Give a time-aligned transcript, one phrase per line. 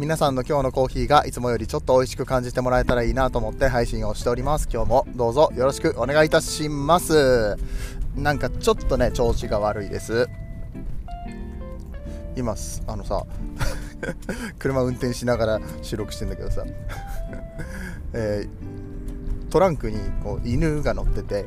[0.00, 4.66] 皆さんの今日のコーヒーがいつもよりちょっと美味しく感じてもらえたらいいなと思って配信をしております。
[4.72, 7.58] 今日もどうぞよろしくお願いいたします。
[8.16, 10.26] なんかちょっとね調子が悪いです。
[12.34, 13.26] 今あのさ
[14.58, 16.64] 車運転しながら収録してんだけどさ、
[18.14, 21.44] えー、トランクにこう犬が乗ってて。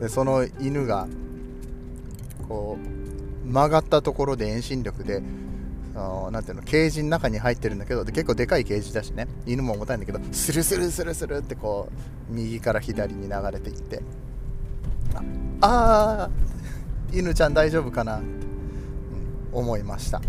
[0.00, 1.06] でその犬が
[2.48, 2.78] こ
[3.44, 5.22] う曲がったところで遠心力で
[5.94, 9.28] 何ていうのケージの中に入ってるんだけど結構でかいケージだしね。
[9.46, 11.88] 犬も重たいんだけどスルスルスルスルってこ
[12.30, 14.02] う右から左に流れていって。
[15.60, 16.30] ああ
[17.12, 18.18] 犬ちゃん大丈夫かな？
[18.18, 20.20] って、うん、思いました。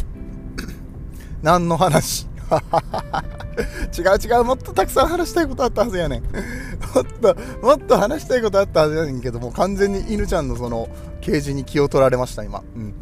[1.41, 2.27] 何の話？
[3.97, 6.23] 違う違うもっとたくさん話したいことあったはずやねん。
[6.93, 10.87] もっともっと話したいことあったはずやねんけども完全に犬ちゃんのその
[11.21, 12.63] ケージに気を取られました今。
[12.75, 12.93] うん。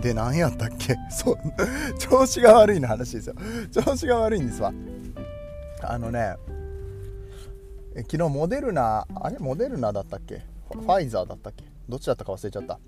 [0.00, 0.96] で何やったっけ？
[1.10, 1.36] そう
[1.98, 3.34] 調子が悪いの話ですよ。
[3.72, 4.72] 調子が悪いんですわ。
[5.82, 6.36] あのね
[7.96, 9.38] 昨日モデルナあれ？
[9.38, 10.42] モデルナだったっけ？
[10.70, 11.64] ファイザーだったっけ？
[11.88, 12.78] どっちだったか忘れちゃった。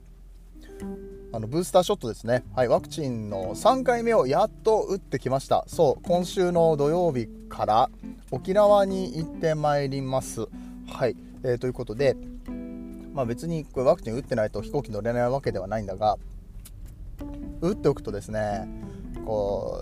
[1.31, 5.65] あのブースターショットですね、はい、ワクチンの3回目をやっと打ってきました。
[5.67, 7.91] そう今週の土曜日から
[8.31, 10.47] 沖縄に行ってまいります。
[10.87, 12.17] はい、えー、ということで
[13.13, 16.17] まあ別にこれワクチン打ってないと飛行機乗れないわけではないんだが
[17.61, 18.69] 打っておくとですね
[19.25, 19.79] こ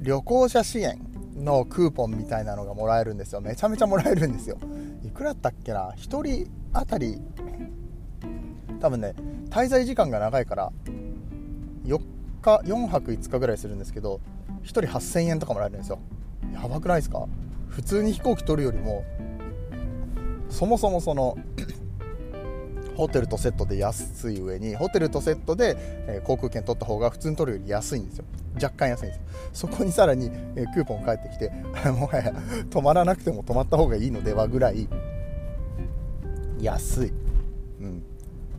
[0.00, 0.98] う旅行者支援
[1.36, 3.40] のクーポンみたいなのがもらえるんですよ。
[3.40, 4.58] めちゃめちゃもらえるんですよ。
[5.04, 7.18] いくらだったっけな？1人当たり
[8.80, 9.14] 多分ね
[9.50, 10.72] 滞在時間が長いから
[11.84, 11.98] 4
[12.42, 14.20] 日4泊5日ぐらいするんですけど
[14.62, 15.98] 1人8000円とかもらえるんですよ。
[16.52, 17.26] やばくないですか？
[17.68, 19.04] 普通に飛行機取るよりも
[20.48, 21.36] そもそもその
[22.96, 25.76] ホテルとセットで安い上にホテルとセットで、
[26.08, 28.24] え航空券取った方が普通に取るより安いんですよ。
[28.54, 29.22] 若干安いんですよ。
[29.52, 31.50] そこにさらに、えクーポン返ってきて
[31.92, 32.32] もはや
[32.70, 34.88] 泊まらなくても泊まった方がいいのではぐらい
[36.58, 37.12] 安い、
[37.80, 38.02] うん、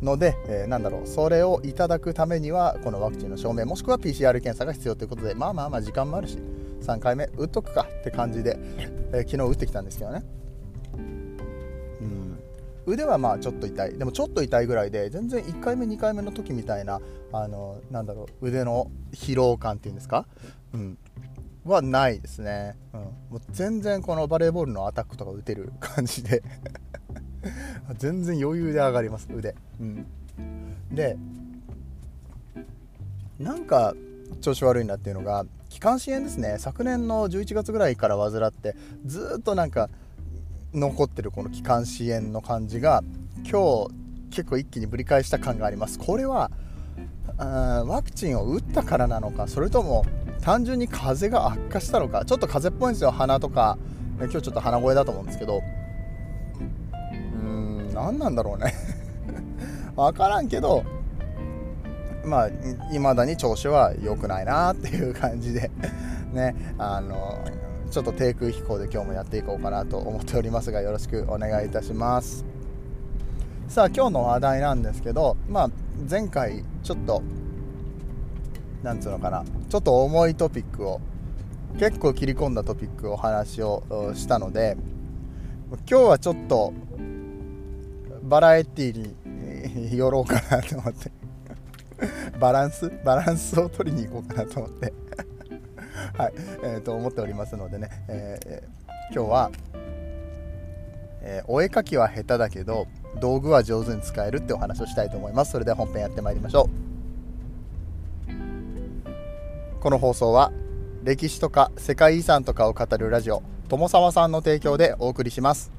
[0.04, 1.08] ので、えー、なんだろう。
[1.08, 6.38] それをいただくためにはこのワクチンの証明もしくは PCR 検査が必要ということでまあまあまあ時間もあるし
[6.82, 8.60] 3回目打っとくかって感じで、
[9.12, 10.37] えー、昨日打ってきたんですけどね。
[12.88, 13.98] 腕はまあちょっと痛い。
[13.98, 20.26] でもちょっと痛いぐらいで全然1回目2回目の時みたいなあのなんだろう腕の疲労感っていうんですか、
[20.74, 20.98] うん、
[21.66, 26.42] はないですね、うん、もう全然このバレーボールのアタックとか打てる感じで。
[27.98, 30.06] 全然余裕で上がります腕、うん、
[30.92, 31.18] で
[33.40, 33.94] なんか
[34.42, 36.56] 調子悪いなっていうのが気管支炎ですね。
[36.58, 39.90] 昨年の11月ぐらいから患ってずっとなんか
[40.78, 43.04] 残ってるこの気管支炎の感じが
[43.38, 43.90] 今日
[44.30, 45.98] 結構一気にぶり返した感があります。
[45.98, 46.52] これは
[47.38, 50.06] ワクチンを打ったからなのかそれとも
[50.42, 53.78] 単純に風邪が悪化したのかちょっと風邪っぽいんですよ鼻とか。
[54.20, 55.58] 今日ちょっと鼻声だと思うんですけど。
[55.58, 58.74] うーん何なんだろうね。
[59.96, 60.84] 分からんけど
[62.24, 62.50] まあ
[62.92, 65.72] 未だに調子は良くないなっていう感じで。
[66.34, 67.40] ねあの
[67.98, 72.46] ちょっと低空飛行で今日もやっていこうかなと思っておりますがよろしくお願いいたします。
[73.70, 75.70] さあ今日の話題なんですけど、まあ、
[76.08, 77.24] 前回ちょっと
[78.84, 81.02] なんつうのかなちょっと重いトピックを
[81.80, 83.82] 結構切り込んだトピックをお話を
[84.14, 84.78] したので
[85.90, 86.74] 今日はちょっと
[88.22, 91.12] バラエティーに寄ろうかなと思って。
[92.40, 92.92] バランス？
[93.04, 94.94] バランスを取りに行こうかなと思って。
[96.18, 99.52] はい、えー、と思っておりますのでね、えー、今日は、
[101.22, 102.88] えー、お絵かきは下手だけど
[103.20, 105.52] 道具は上手に使えるってお話をしたいと思います。
[105.52, 106.70] それでは本編やってまいりましょう。
[109.82, 110.52] この放送は
[111.04, 115.72] 歴史とか世界遺産とかを語るラジオ友沢さんの提供でお送りします。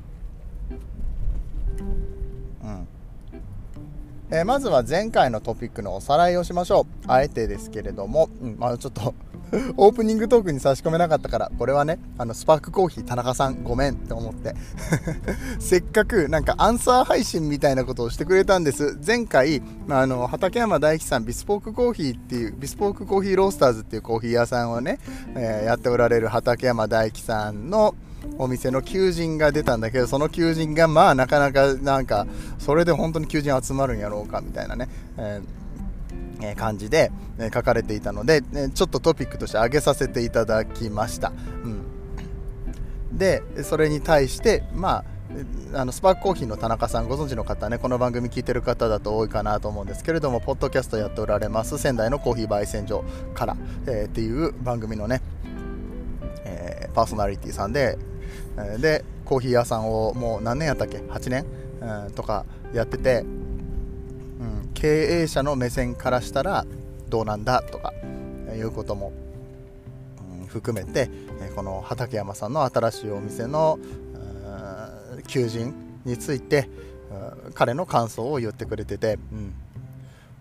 [4.31, 6.87] えー、まずは前回のトピックのおさらいをしましょう。
[7.07, 9.15] あえてですけれども、うんまあ、ちょっと
[9.77, 14.55] オープニングトークに差し込めなかったから、これはね、あの、スパークコーヒー田中さんごめんって思って。
[15.59, 18.99] せっかくなんかアンサー配信みたいなことをしてくれたんです。
[19.05, 24.99] 前回、あの、畠山大樹さん、ビスポークコーヒーっていう、ビスポークコーヒーロースターズっていうコーヒー屋さんをね、
[25.35, 27.95] えー、やっておられる畠山大樹さんの、
[28.39, 32.27] お店の求人が出たんだけどその求人がまあなかなかなんか
[32.59, 35.58] それで本当に求人集まるんやろうかみたいなね、えー、
[36.57, 38.43] 感じで、え書かれていたので、
[38.75, 41.33] ちょっとトピックとして挙げさせていただきました。
[41.65, 45.05] うん、でそれに対してまあ
[45.75, 53.05] あのスパークコーヒーの田中さんご存知の方ねこの番組聞いてる方だと多いかなと思うんですけれどもポッドキャストやっておられます仙台のコーヒー焙煎所
[53.35, 53.57] から、
[53.87, 55.21] えー、っていう番組のね、
[56.45, 57.99] えー、パーソナリティさんで、
[58.57, 61.45] え、でコーヒー屋さんをもう何年やったっけ？8年、
[62.07, 63.25] うん、とかやってて、
[64.79, 66.65] 経営者の目線からしたら
[67.09, 67.93] どうなんだとか
[68.57, 69.13] いうことも、
[70.47, 71.11] 含めて
[71.57, 73.79] この畠山さんの新しいお店の
[75.27, 76.71] 求人について
[77.55, 79.53] 彼の感想を言ってくれてて、うん、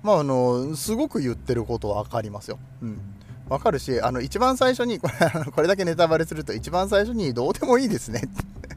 [0.03, 2.59] まああのすごく言ってることは分かりますよ。
[2.83, 2.99] うん
[3.49, 8.23] わかるし、あの、一番最初に、これ、これだけネタバレすると、一番最初にどうでもいいですね。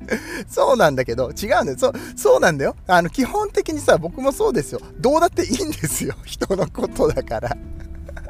[0.49, 1.79] そうなんだけど、違うんだよ。
[1.79, 2.77] そう、そうなんだよ。
[2.87, 4.81] あの、基本的にさ、僕もそうですよ。
[4.99, 6.15] どうだっていいんですよ。
[6.25, 7.57] 人のことだから。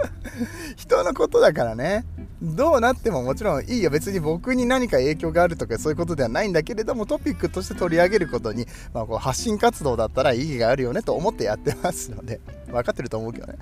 [0.77, 2.05] 人のことだからね。
[2.43, 13.59] どうなってももちろんいいよ別に僕に何か影響があるとかそういうことではないんだけれどもトピックとして取り上げることに、まあ、こう発信活動だったら意義があるよねと思ってやってますので分かってると思うけどね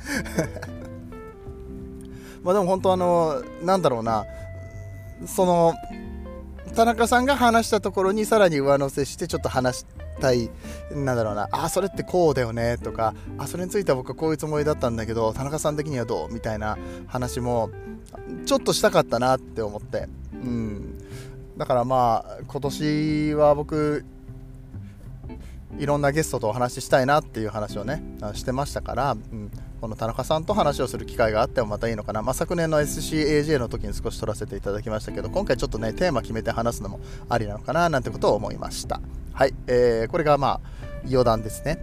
[2.44, 4.24] まあでも本当あのなんだろうな
[5.26, 5.74] その
[6.78, 9.86] 田中さんが話したところにさらに上乗せしてちょっと話し
[10.20, 10.48] たい
[10.92, 11.48] なんだろうな。
[11.50, 16.78] あそれってこうだよねとかあそれについては僕はこういうつもりだったんだけど田中さん的にはどうみたいな
[17.08, 17.70] 話も
[18.46, 20.98] ちょっとしたかったなって思って、うん、
[21.56, 24.04] だからまあ今年は僕
[25.78, 28.02] いろんなゲストとお話ししたいなっていう話をね
[28.34, 39.00] してましたから、うん、この田中さんと話をする機会があってもまたいいのかな、まあ、昨年の SCAJ の時に少し取らせていただきましたけど今回ちょっとねテーマ決めて話すのもありなのかななんてことを思いました。
[39.32, 40.60] はい、えー、これがまあ
[41.08, 41.78] 余談ですね、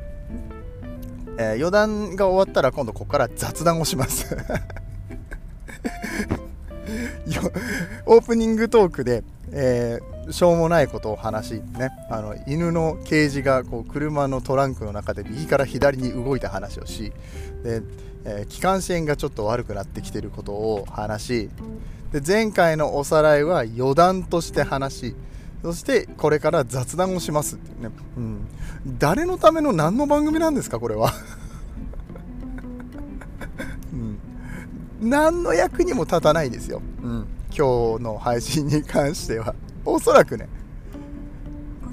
[1.37, 4.35] えー、余談が終わったら今度ここから雑談をします。
[8.05, 9.23] オープニングトークで、
[9.57, 17.13] えー、しょうもないことを話し、ね、あの犬のケージがこう車のトランクの中で右から左に動いた話をし
[17.63, 17.81] で、
[18.25, 21.49] えー、気管支炎がちょっと悪くなってきてることを話し
[22.11, 25.15] で前回のおさらいは余談として話し
[25.63, 28.45] そしてこれから雑談をしますってね、うん、
[28.99, 31.13] 誰のための何の番組なんですかこれは。
[33.91, 34.19] うん。
[35.09, 39.55] 何の役にも立たないですよ、うん、今日の配信に関しては
[39.85, 40.49] おそらくね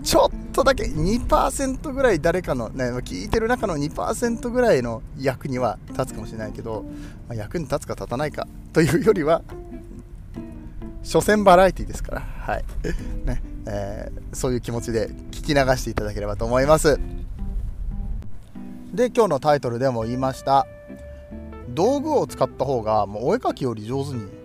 [0.02, 6.82] ちょっとだけ2%ぐらい誰かの、ね、聞いてる中の2%ぐらいの役には立つかもしれないけど、
[7.28, 9.42] まあ、役に立つか立たないかというよりは
[11.04, 12.64] 所詮バラエティーですから、はい。
[13.26, 16.98] ねえー、そういう気持ちで聞き流していただければと思います。
[18.92, 20.66] で今日のタイトルでも言いました
[21.70, 24.41] 道具を使った方がもうお絵描きより上手に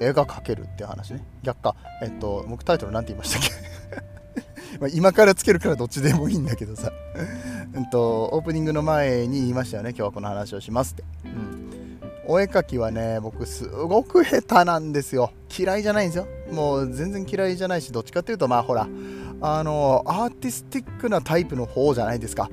[0.00, 1.22] 絵が描けるっていう話ね。
[1.42, 1.76] 逆か。
[2.02, 4.78] えっと僕タイトル何て言いましたっけ？
[4.80, 6.90] ま今からつけるからどっちでもいいんだけどさ。
[7.74, 9.90] うんとオープニングの前に言いましたよね。
[9.90, 15.32] 今日はこの話をしますって、うん、お絵描きはね僕すごく下手なんですよ。
[15.56, 16.26] 嫌いじゃないんですよ。
[16.52, 18.88] もう全然嫌いじゃないしどっちかっていうとまあほら
[19.42, 22.50] あのアーティスティックなタイプの方じゃないですか。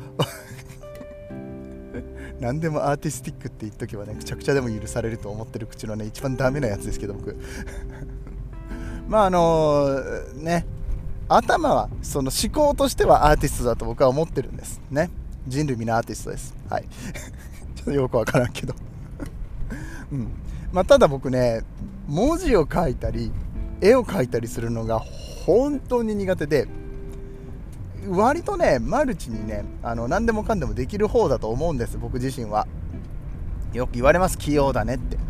[2.39, 7.35] 何でもアーティスティックって言っとけばねくちゃくちゃでも許されると思ってる口のね一番ダメなやつですけど僕。
[9.07, 10.65] まああのー、ね。
[11.29, 14.79] 頭はその思考としてはアーティストだと僕は思ってるんです。
[14.89, 15.09] ね。
[15.47, 16.55] 人類皆アーティストです。
[16.69, 16.85] はい。
[17.75, 18.73] ちょっとよくわからんけど。
[20.11, 20.29] うん。
[20.71, 21.61] まあ、ただ僕ね
[22.07, 23.31] 文字を書いたり
[23.81, 24.99] 絵を描いたりするのが
[25.45, 26.67] 本当に苦手で
[28.07, 32.67] 割とねマルチにねあの何でもかんでもできる方だと思うんです僕自身は。
[33.73, 35.21] よく言われます器用だねって、うん、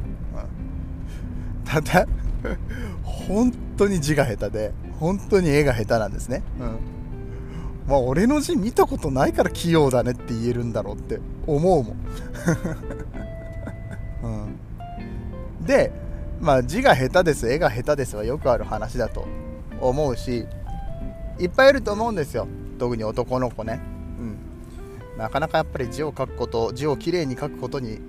[1.66, 2.08] ただ
[3.04, 6.78] 本当に字が下手で本当に絵が下手なんですね、うん、
[7.88, 11.96] まあ俺の字見たことないから器用だねって言えるんだろうって思うもん、
[14.24, 14.28] う
[15.64, 15.92] ん、で
[16.40, 19.26] まあ字が下手です絵が下手ですはよくある話だと
[19.82, 20.46] 思うし
[21.40, 22.48] いっぱいいると思うんですよ。
[22.78, 23.80] 特に男の子ね、
[24.20, 28.00] うん、なかなかやっぱり字を書くこと字をきれいに書くことに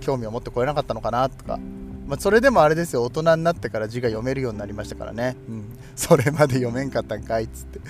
[0.00, 1.58] 興味を持ってこれなかったのかなとか、
[2.06, 3.04] まあ、それでもあれですよ。
[3.04, 5.64] 大人になってから字が読めるようになりましたからね、うん、
[5.96, 7.80] それまで読めんかったんかいっつって。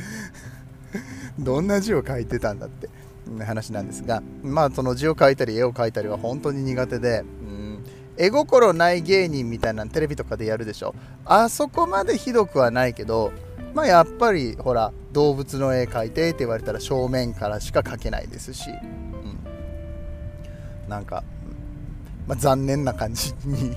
[1.38, 2.88] どんな字を書いてたんだって。
[3.44, 4.22] 話なんですが。
[4.42, 7.84] まあその字を書いたり絵を描いたりは本当に苦手で、うん、
[8.16, 10.94] 絵心ない芸人みたいなテレビとかでやるでしょ。
[11.24, 13.32] あそこまでひどくはないけど
[13.74, 18.74] まあやっぱりほら動物の絵描いてって言われたら正面からしか描けないですし、う
[20.86, 21.22] ん、なんか、
[22.26, 23.76] まあ、残念な感じに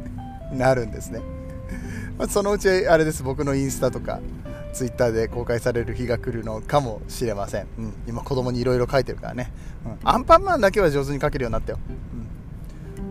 [0.52, 1.20] なるんですね、
[2.18, 3.22] ま、そのうちあれです。
[3.22, 4.20] 僕のインスタとか
[4.72, 9.52] ツイッターで公開される日が来るのかもしれません、うん、今子供にいろいろ書いてるからね、
[9.84, 11.78] うん、アンパンマンだけは上手に書けるようになったよ、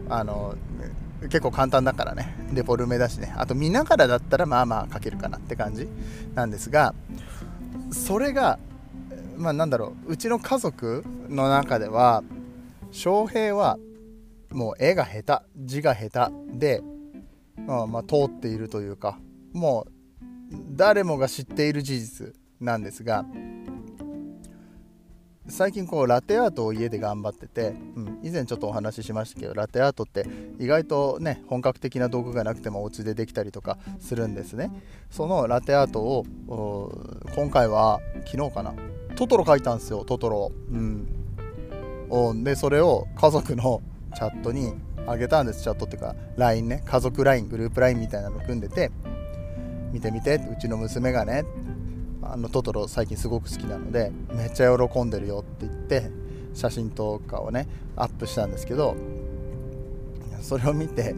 [0.07, 0.55] うん、あの
[1.21, 2.35] 結構簡単だからね。
[2.53, 3.33] デフォルメだしね。
[3.37, 5.87] あと見ながらだったらまあまあ書けるかなって感じ
[6.33, 6.93] なんですが
[7.91, 8.57] それが
[9.37, 10.13] まあなんだろう。
[10.13, 12.23] うちの家族の中では
[12.91, 13.77] 翔平は
[14.51, 16.81] もう絵が下手字が下手で、
[17.67, 19.19] まあ、まあ通っているというか
[19.53, 23.25] もう誰もが知っている事実なんですが
[25.49, 30.25] 最近こうラテアートを家で頑張ってて、うん、以前ちょっとお話ししましたけどラテアートって
[30.59, 34.71] 意外とね本格的な道具がなくてもお家でできたりとかするんですね。
[35.09, 36.25] そのラテアートを
[37.35, 38.73] 今回は昨日かな
[39.15, 40.77] トトロ描いたんですよトトロう
[42.33, 42.43] ん。
[42.43, 43.81] でそれを家族の
[44.15, 44.73] チャットに
[45.07, 45.63] あげたんです。
[45.63, 46.83] チャットっていうか LINE ね。
[46.85, 48.91] 家族 LINE グループ LINE みたいなの組んでて
[49.91, 51.43] 見て見てうちの娘がね
[52.21, 56.11] あのトトロ最近すごく好きなのでめっちゃ喜んでるよって言って
[56.53, 58.95] 写真とかをねアップしたんですけど
[60.41, 61.15] それを見て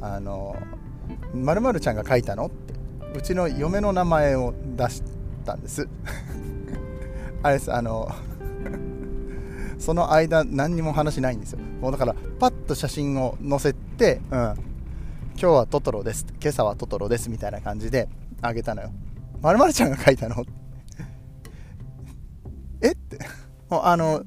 [0.00, 0.56] あの
[1.34, 2.74] 「まるちゃんが書いたの?」って
[3.18, 5.02] うちの嫁の名前を出し
[5.44, 5.88] たんです
[7.42, 8.08] あれですあの
[9.78, 14.54] その間何にも話ないんですよもうだからパッと写真を載せて、うん、
[15.40, 16.26] 今日はトトロです。
[16.42, 17.30] 今朝はトトロです。
[17.30, 18.08] みたいな感じで
[18.42, 18.90] あげたのよ。
[19.40, 20.44] まるまるちゃんが書いたの？
[22.82, 22.92] え？
[22.92, 23.18] って。
[23.68, 24.22] もうあの、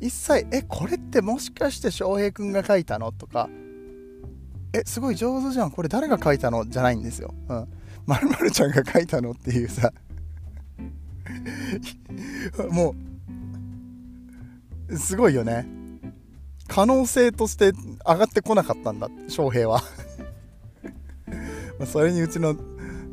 [0.00, 3.12] 一切、え、これってもしかして翔平くんが書いたの？
[3.12, 3.48] とか、
[4.72, 5.70] え、すごい上手じゃん。
[5.70, 6.66] これ誰が書いたの？
[6.66, 7.34] じゃないんですよ。
[7.48, 7.68] うん。
[8.06, 9.90] まるまるちゃんが書いたのっていうさ
[12.70, 12.94] も
[14.88, 15.66] う、すごいよね。
[16.68, 17.72] 可能性として
[18.06, 19.82] 上がってこなかったんだ翔平は
[21.86, 22.56] それにうちの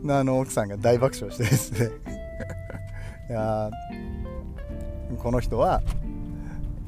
[0.08, 1.90] あの奥さんが大爆笑してですね。
[3.30, 3.72] いや
[5.20, 5.82] この人は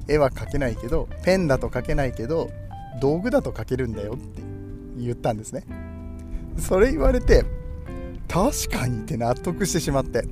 [0.08, 2.50] 絵は描けないけどペンだと描けないけど
[3.00, 4.41] 道具だと描けるんだよって
[4.98, 5.63] 言ったんですね。
[6.58, 7.46] それ言われて
[8.27, 10.25] 確かにって納得してしまって。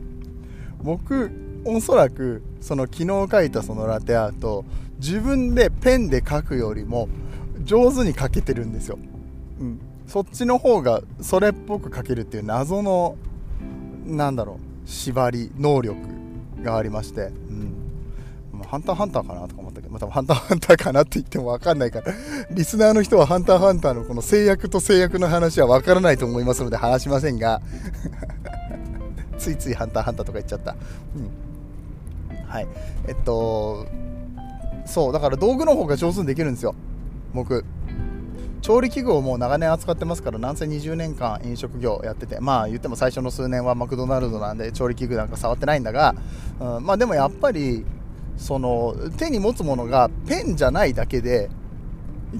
[0.83, 1.31] 僕
[1.65, 4.65] おそらくその昨日描いたそのラテアート
[4.97, 7.07] 自分でペンで描くよりも
[7.63, 8.97] 上手に描けてるんですよ、
[9.59, 9.79] うん、
[10.11, 13.15] そっちの方がそれっぽく描けるっていう謎の
[14.05, 15.95] なんだろう縛り能力
[16.61, 17.77] がありまして、うん
[18.67, 22.13] ハンターハンターかなとか思ったけど、またハンターハンターかなって言っても分かんないから、
[22.51, 27.61] リスナーの人はハンターハンターのこの制約と制約の話は分からないと思いますので話しませんが
[29.37, 30.75] ついついハンターハンターとか言っちゃった。
[31.15, 32.47] うん。
[32.47, 32.67] はい。
[33.07, 33.87] えっと、
[34.85, 36.73] そうだから道具の方が上手にできるんですよ
[37.33, 37.65] 僕
[38.61, 46.15] 調理器具をもう長年扱ってますからなんせ20年間飲食業やっててまあ言っても最初の数年はマクドナルドなんで調理器具なんか触ってないんだが、
[46.59, 47.83] うん、まあでもやっぱり
[48.37, 51.49] その手に持つものがペンじゃないだけで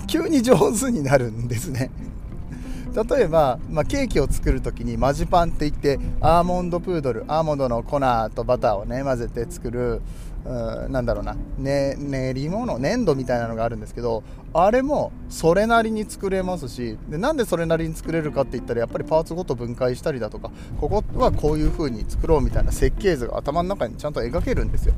[0.08, 1.92] 急に上手になるんですね。
[3.10, 8.02] 例えば、まあ、ケーキを作る時にマジパンって言ってアーモンドプードルアーモンドの粉
[8.36, 10.02] とバターをね混ぜて作る
[10.44, 12.80] なんだろうな、ね、練り物？
[12.80, 24.96] 粘土みたいなのがあるんですけどあれもそれなりに作れますしでなんでそれなりに作れるかって言ったらやっぱりパーツごと分解したりだとかここはこういう風に作ろうみたいな設計図が頭の中にちゃんと描けるんですよ。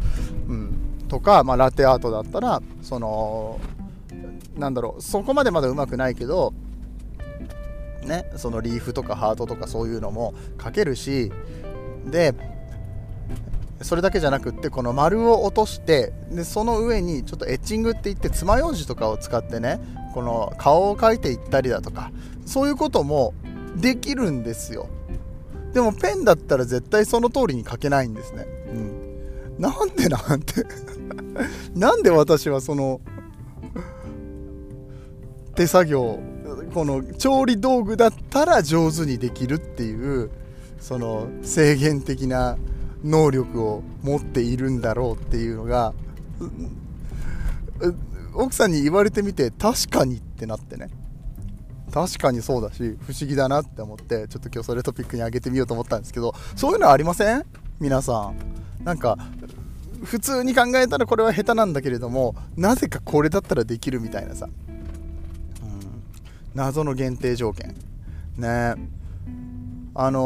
[0.48, 0.74] うん、
[1.10, 3.60] とか、まあ、ラテアートだったらその
[4.56, 6.54] なんだろうそこまでまだうまくないけど
[8.06, 11.32] ねそのリーフとかハートとかそういうのも描けるし
[12.06, 12.34] で
[13.84, 19.80] それだけじゃなくってこの丸を落としてでその上にちょっとエッチングって言って爪楊枝とかを使ってね
[20.14, 22.12] この顔を描いていったりだとか
[22.46, 23.34] そういうことも
[23.76, 24.88] できるんですよ。
[25.74, 28.46] でもペンだったら絶対その通りに描けないんですね。
[28.68, 29.62] うん。
[29.62, 30.66] なんでなんて
[31.74, 33.02] なんで私はその
[35.56, 36.20] 手作業
[36.74, 40.30] この調理道具だったら上手にできるっていう
[40.80, 42.58] その制限的な
[43.04, 45.94] 能力を持っているんだろうっていうのが
[48.34, 50.90] 奥さんに言われてみて確かにってなってね。
[51.94, 57.46] 確かにそうだし不思議だなって思ってちょっと今日それトピックに上げてみようと思ったんですけどそういうのありません？
[57.80, 58.36] 皆さん。
[58.84, 59.18] なんか
[60.04, 64.50] 普通に考えたらこれは下手なんだけれどもなぜかこれだったらできるみたいなさ。
[66.56, 67.76] 謎の限定条件。
[68.38, 68.76] ね。
[69.96, 70.20] あの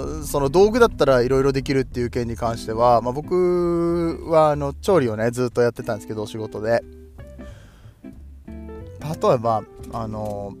[0.00, 6.82] ー、その道具だったらいろいろできるっていう件に関しては、まあ、僕はあの調理をねずっとやってたんですけどお仕事で。
[9.22, 10.52] 例えばあの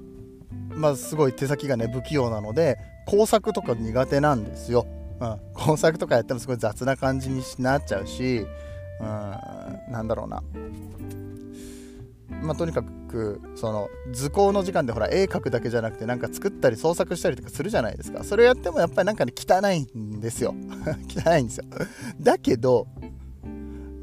[0.70, 4.86] ー、まあすごい手先がね不器用なので工作とか苦手なんですよ、
[5.20, 8.46] うん、工作とかやってもすごい雑な感じになっちゃうし、
[9.00, 9.06] うん、
[9.92, 10.42] なんだろうな。
[12.28, 18.24] まあ、とにかくその図工の時間でほら絵描くだけじゃなくてなんか作ったり創作したりとかするじゃないですか。
[18.24, 20.54] それをやってもやっぱりなんかね汚いんですよ。
[21.08, 21.64] 汚いんですよ。
[22.20, 22.88] だけど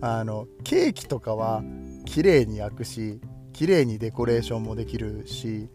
[0.01, 1.63] あのケーキとかは
[2.05, 5.69] 綺麗に焼くし綺麗にデコレーションもできるし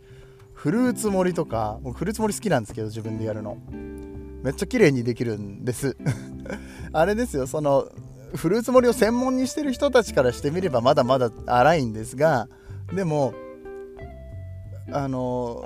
[0.54, 3.58] フルーツ盛りとかもフルーツ盛り好きなんですけど自分でやるの。
[4.42, 5.96] めっちゃ綺麗にできるんです。
[6.92, 7.88] あれですよその
[8.34, 12.48] フルーツ盛りを専門にしてる人たちからしてみればまだまだ荒いんですが
[12.92, 13.34] でも
[14.92, 15.64] あの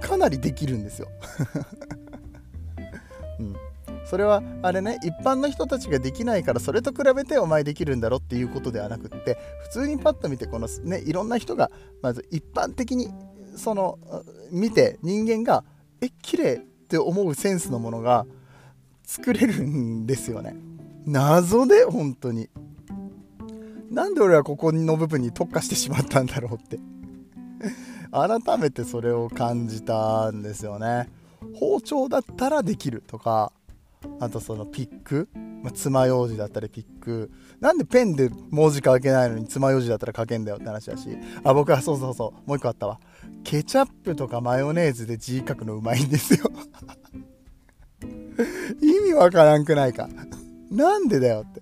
[0.00, 1.08] かなりできるんですよ、
[3.38, 3.56] うん、
[4.04, 11.70] それはあれね一般の人たちができないからそれと比べてお前できるんだろっていうことではなくって普通にパッと見てこのねいろんな人が
[12.02, 13.08] まず一般的に
[13.56, 13.98] その
[14.50, 15.64] 見て人間が
[16.00, 18.26] え綺麗って思うセンスのものが
[19.04, 20.69] 作れるんですよね。
[21.06, 22.48] 謎で本当に。
[23.90, 26.78] なんで俺はここの部分に特化してしまったんだろうって。
[28.12, 31.08] 改めてそれを感じたんですよね。
[31.54, 33.52] 包丁だったらできるとか
[34.18, 35.28] あとそのピック、
[35.62, 37.30] まあ、爪楊枝だったりピック。
[37.60, 41.08] なんでペンで文字書けないのに爪楊枝だったら書けんだよって話だし。
[41.42, 43.00] あ僕はそうそうそうもう一個あったわ。
[43.44, 46.50] ケチャップとかマヨネーズで字書くのうまいんですよ。
[48.80, 50.08] 意味わからんくないか。
[50.70, 51.60] なんでだよって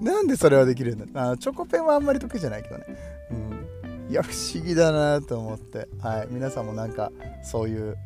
[0.00, 2.84] なんでそれはできるんだあチョコペンはあんまり得意じゃないけどね。
[3.30, 4.10] うん。
[4.10, 5.88] いや、不思議だなと思って。
[6.00, 6.28] はい。
[6.30, 7.10] 皆さんもなんか、
[7.42, 7.96] そういう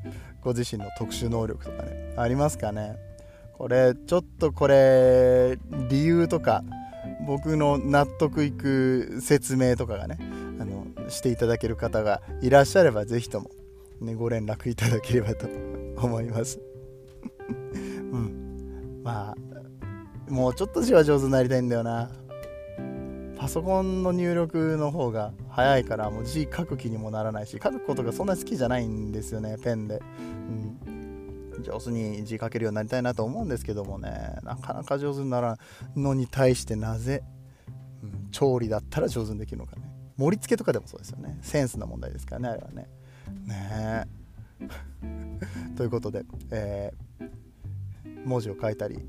[0.40, 2.96] ご自身の特殊能力とかね、ありますかね？
[3.58, 5.58] これ、ちょっとこれ、
[5.90, 6.64] 理由とか、
[7.26, 10.16] 僕の納得いく説明とかがね、
[10.58, 13.50] あの、していただける方がいらっしゃれば、ぜひとも、
[14.00, 15.46] ね、ご連絡いただければと
[15.98, 16.58] 思います。
[18.12, 19.02] うん。
[19.04, 19.36] まあ、
[20.30, 22.10] もうちょっと字は上手になりたいんだよな。
[23.36, 30.02] パソコンの入力の方が早いからもう字書く気にもならないし書くことがそんな好きじゃないんですよねペンで、
[30.86, 34.36] うん、上手に字書けるようになりたいなと思うんですけどもね。
[34.42, 37.22] なかなか上手にならんのに対してなぜ、
[38.02, 39.82] うん、調理だったら上手にできるのかね。
[40.18, 41.38] 盛り付けとかでもそうですよね。
[41.40, 42.88] センスの問題ですからねあれはね。
[43.46, 44.06] ね
[44.60, 44.66] え。
[45.76, 47.30] ということで、えー、
[48.26, 49.00] 文字を書いたり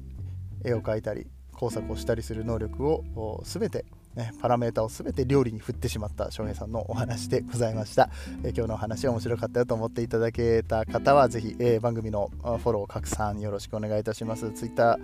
[0.64, 8.10] 絵を描いたり工作をしたりする能力を全てね、パラメータを全て料理に振ってしまった翔平さんのお話でございました、
[8.44, 14.52] え今日のお話面白かったよと思っていただけた方はぜひ、え番組のフォロー拡散よろしくお願いいたします。
[14.52, 15.00] Twitter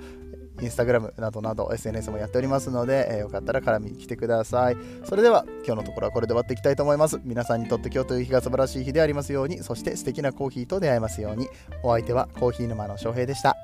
[0.60, 4.78] インスタグラムなどなど SNS もやっておりますので、えー、よかったら絡みに来てください。
[5.06, 7.22] それでは今日のところはこれで終わっていきたいと思います。
[7.24, 11.48] 皆さんにとって今日という日が素晴らしい日でありますようにそして素敵なコーヒーと出会えますように。
[11.84, 13.56] お相手はコーヒー沼の翔平でした。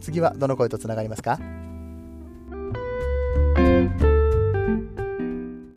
[0.00, 1.38] 次はどの声とつながりますか？